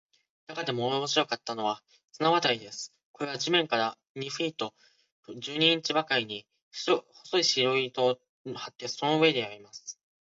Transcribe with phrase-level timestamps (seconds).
[0.47, 2.91] なかでも面白かったのは、綱渡りです。
[3.11, 4.73] これは地面から二フィート
[5.39, 7.03] 十二インチばかりに、細
[7.37, 8.17] い白糸を
[8.51, 9.99] 張って、その上でやります。